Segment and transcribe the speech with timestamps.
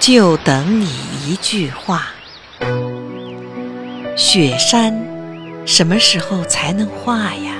[0.00, 0.88] 就等你
[1.26, 2.06] 一句话。
[4.16, 4.98] 雪山
[5.66, 7.52] 什么时候才能化呀？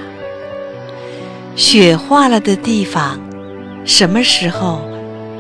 [1.54, 3.20] 雪化了的地方，
[3.84, 4.80] 什么时候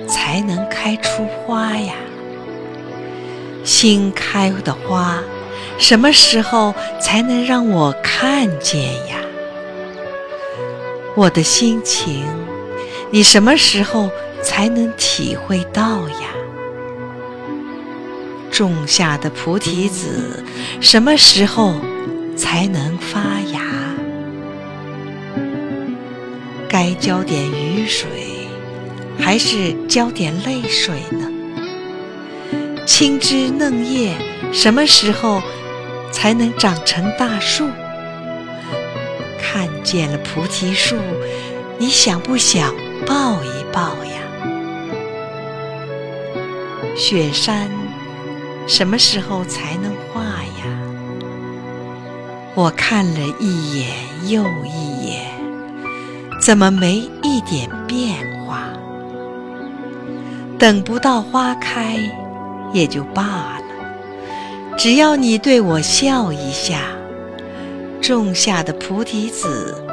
[0.06, 1.94] 才能开出花呀？
[3.64, 5.18] 新开的花，
[5.78, 9.16] 什么时候才能让我看见呀？
[11.16, 12.26] 我的心情，
[13.10, 14.10] 你什么时候
[14.42, 16.28] 才能体会到呀？
[18.60, 20.44] 种下的菩提子，
[20.82, 21.80] 什么时候
[22.36, 23.62] 才能发芽？
[26.68, 28.10] 该浇点雨水，
[29.18, 31.26] 还是浇点泪水呢？
[32.84, 34.14] 青枝嫩叶，
[34.52, 35.40] 什么时候
[36.12, 37.66] 才能长成大树？
[39.40, 40.96] 看见了菩提树，
[41.78, 42.74] 你想不想
[43.06, 44.20] 抱一抱呀？
[46.94, 47.70] 雪山
[48.70, 50.64] 什么时候才能化呀？
[52.54, 53.88] 我看了一眼
[54.28, 55.26] 又一眼，
[56.40, 58.68] 怎么没一点变化？
[60.56, 61.98] 等不到花开
[62.72, 63.64] 也就罢了，
[64.78, 66.76] 只要你对我笑一下。
[68.00, 69.84] 种下的菩提子，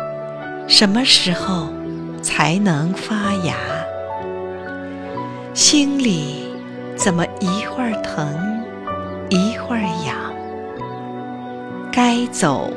[0.67, 1.67] 什么时候
[2.22, 3.56] 才能发芽？
[5.56, 6.53] 心里
[6.95, 8.64] 怎么一会儿疼，
[9.30, 10.16] 一会儿痒？
[11.92, 12.72] 该走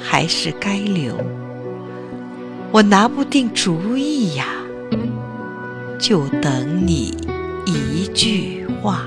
[0.00, 1.14] 还是该留？
[2.72, 4.46] 我拿不定主意呀，
[5.98, 7.16] 就等你
[7.66, 9.04] 一句话。